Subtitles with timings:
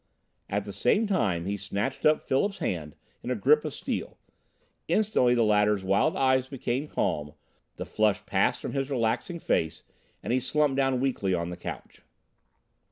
[0.49, 4.17] At the same time he snatched up Philip's hand in a grip of steel.
[4.87, 7.33] Instantly the latter's wild eyes became calm,
[7.75, 9.83] the flush passed from his relaxing face,
[10.23, 12.01] and he slumped down weakly on the couch.